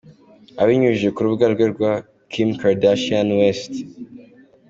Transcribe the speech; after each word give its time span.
Abinyujije 0.61 1.09
ku 1.13 1.19
rubuga 1.25 1.45
rwe 1.53 1.65
rwa 1.73 1.91
kimkardashianwest. 2.31 3.71